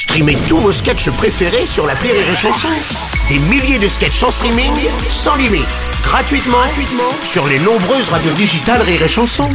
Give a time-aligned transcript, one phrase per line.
[0.00, 2.68] Streamez tous vos sketchs préférés sur la Rire et Chanson.
[3.28, 4.72] Des milliers de sketchs en streaming,
[5.10, 5.66] sans limite,
[6.02, 9.50] gratuitement, gratuitement sur les nombreuses radios digitales Rire et Chanson.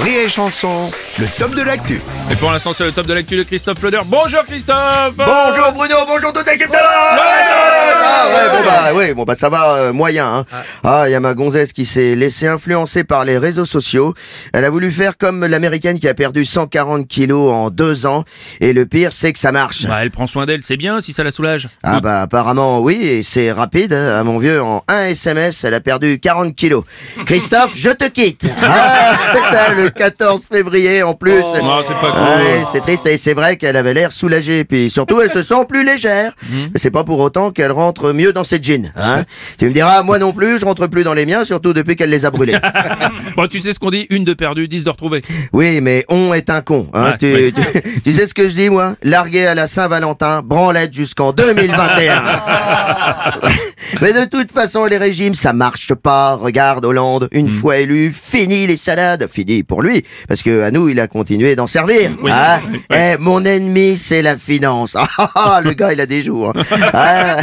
[0.00, 2.00] Rire et Chanson, le top de l'actu.
[2.30, 4.00] Et pour l'instant, c'est le top de l'actu de Christophe Fleder.
[4.06, 9.34] Bonjour Christophe Bonjour Bruno, bonjour toute l'équipe de Ah ouais, bon bah, ouais, bon bah
[9.36, 10.26] ça va euh, moyen.
[10.28, 10.44] Hein.
[10.84, 14.14] Ah, il y a ma gonzesse qui s'est laissée influencer par les réseaux sociaux.
[14.52, 18.24] Elle a voulu faire comme l'américaine qui a perdu 140 kilos en deux ans.
[18.60, 19.86] Et le pire, c'est que ça marche.
[19.86, 21.68] Bah, elle prend soin d'elle, c'est bien si ça la soulage.
[21.82, 23.92] Ah bah apparemment oui, et c'est rapide.
[23.92, 24.18] hein.
[24.20, 26.84] À mon vieux, en un SMS, elle a perdu 40 kilos.
[27.26, 28.42] Christophe, je te quitte.
[28.62, 31.40] Ah, putain, le 14 février en plus.
[31.40, 32.42] Non, c'est pas cool.
[32.44, 34.64] Ouais, c'est triste et c'est vrai qu'elle avait l'air soulagée.
[34.64, 36.32] Puis surtout, elle se sent plus légère.
[36.76, 38.92] C'est pas pour autant qu'elle rentre mieux dans ses jeans.
[38.98, 39.24] Hein
[39.58, 42.10] tu me diras, moi non plus, je rentre plus dans les miens, surtout depuis qu'elle
[42.10, 42.58] les a brûlés.
[43.36, 45.22] Bon, tu sais ce qu'on dit, une de perdue, dix de retrouvée.
[45.52, 46.88] Oui, mais on est un con.
[46.92, 47.10] Hein.
[47.12, 47.52] Ouais, tu, oui.
[47.52, 48.96] tu- tu sais ce que je dis, moi?
[49.02, 52.22] Largué à la Saint-Valentin, branlette jusqu'en 2021.
[54.00, 56.34] mais de toute façon, les régimes, ça marche pas.
[56.34, 57.52] Regarde Hollande, une Hmm.
[57.60, 59.28] fois élu, fini les salades.
[59.32, 62.10] Fini pour lui, parce que à nous, il a continué d'en servir.
[62.22, 62.60] Oui, hein.
[62.66, 62.96] oui, oui.
[62.96, 64.96] Eh, mon ennemi, c'est la finance.
[64.98, 66.52] Ah, ah, ah, le gars, il a des jours.
[66.54, 66.62] hein.
[66.92, 67.36] Ah,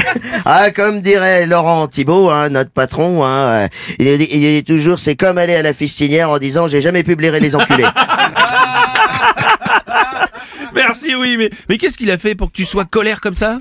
[0.45, 3.67] ah, comme dirait Laurent Thibault, hein, notre patron, hein,
[3.99, 7.03] il, est- il est toujours, c'est comme aller à la fistinière en disant, j'ai jamais
[7.03, 7.85] pu blairer les enculés.
[10.73, 13.59] Merci, oui, mais, mais qu'est-ce qu'il a fait pour que tu sois colère comme ça?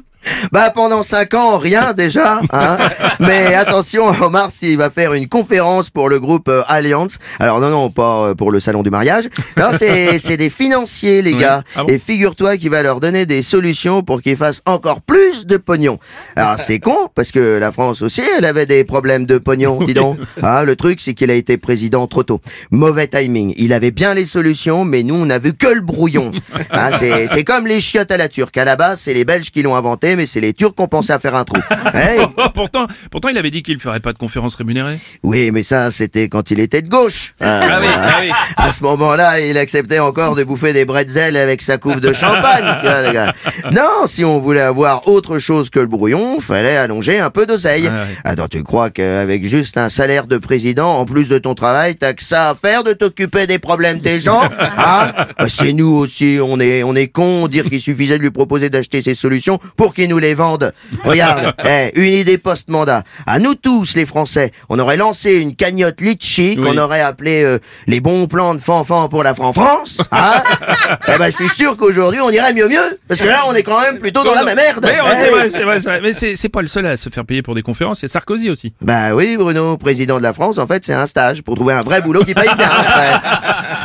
[0.53, 2.41] Bah pendant cinq ans, rien déjà.
[2.53, 2.77] Hein
[3.20, 7.19] Mais attention, en mars, il va faire une conférence pour le groupe euh, Allianz.
[7.39, 9.28] Alors non, non, pas euh, pour le salon du mariage.
[9.56, 11.41] Non, c'est c'est des financiers, les Oui.
[11.41, 11.62] gars.
[11.77, 15.47] Ah bon Et figure-toi qu'il va leur donner des solutions pour qu'ils fassent encore plus
[15.47, 15.98] de pognon.
[16.36, 19.95] Alors c'est con, parce que la France aussi, elle avait des problèmes de pognon, dis
[19.95, 20.19] donc.
[20.42, 22.41] Hein, le truc, c'est qu'il a été président trop tôt.
[22.70, 23.55] Mauvais timing.
[23.56, 26.33] Il avait bien les solutions, mais nous, on n'a vu que le brouillon.
[26.70, 28.56] Hein, c'est c'est comme les chiottes à la turque.
[28.56, 30.89] À la base, c'est les Belges qui l'ont inventé, mais c'est les Turcs qui ont
[30.89, 31.59] pensé à faire un trou.
[31.95, 32.20] Hey
[32.55, 34.98] pourtant, pourtant, il avait dit qu'il ferait pas de conférence rémunérée.
[35.23, 37.35] oui, mais ça, c'était quand il était de gauche.
[37.41, 38.30] Ah oui, ah oui.
[38.57, 42.64] À ce moment-là, il acceptait encore de bouffer des bretzels avec sa coupe de champagne.
[42.80, 43.35] tu vois, les gars.
[43.73, 47.89] Non, si on voulait avoir autre chose que le brouillon, fallait allonger un peu d'oseille.
[47.91, 48.07] Ah.
[48.24, 52.13] Attends, tu crois qu'avec juste un salaire de président, en plus de ton travail, t'as
[52.14, 55.13] que ça à faire de t'occuper des problèmes des gens hein?
[55.39, 58.70] Bah, C'est nous aussi, on est, on est cons, dire qu'il suffisait de lui proposer
[58.70, 60.73] d'acheter ses solutions pour qu'il nous les vende.
[61.05, 63.03] Regarde, eh, une idée post-mandat.
[63.27, 66.79] À nous tous, les Français, on aurait lancé une cagnotte litchi qu'on Oui.
[66.79, 69.98] aurait appelé euh, les bons plans de fanfan pour la France.
[70.13, 70.42] Hein
[71.15, 72.98] eh ben, je suis sûr qu'aujourd'hui, on irait mieux mieux.
[73.09, 74.85] Parce que là, on est quand même plutôt dans la même merde.
[74.85, 75.31] Oui, ouais, c'est oui.
[75.31, 76.01] vrai, c'est vrai, c'est vrai.
[76.03, 78.51] Mais c'est c'est pas le seul à se faire payer pour des conférences, c'est Sarkozy
[78.51, 78.73] aussi.
[78.81, 81.83] Bah oui, Bruno, président de la France, en fait, c'est un stage pour trouver un
[81.83, 82.69] vrai boulot qui paye bien.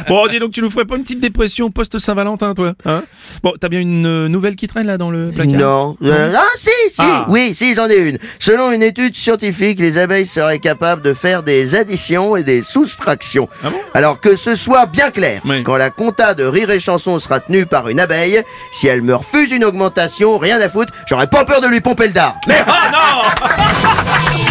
[0.08, 3.04] Bon, dis donc, tu nous ferais pas une petite dépression post-Saint-Valentin, toi hein?
[3.44, 5.60] Bon, t'as bien une euh, nouvelle qui traîne là dans le placard?
[5.60, 5.98] Non.
[6.10, 7.26] Euh, ah si, si, Ah.
[7.30, 8.18] oui, si, j'en ai une.
[8.40, 13.48] Selon une étude scientifique, les abeilles seraient capables de faire des additions et des soustractions.
[13.64, 13.78] Ah bon?
[13.94, 15.64] Alors que ce soit bien clair, Oui.
[15.64, 19.16] quand la compta de Rire et Chanson sera tenue par une abeille, si elle me
[19.16, 22.36] refuse une augmentation, rien à foutre, j'aurais pas peur de lui pomper le dard.
[22.48, 23.46] Merde Ah non